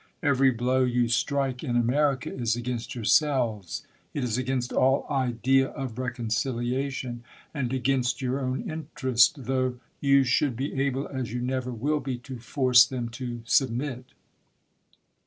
[0.23, 3.85] Every blow you sti ^kc in America is against yourselves;
[4.15, 10.55] it is against all idea of reconciliation, and against your own interest, though you should
[10.55, 14.05] be able, as you never will be, to force them to subm.it.